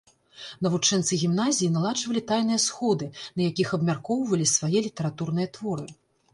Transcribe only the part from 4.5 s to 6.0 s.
свае літаратурныя творы.